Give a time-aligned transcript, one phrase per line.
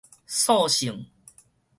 [0.27, 1.05] 燥性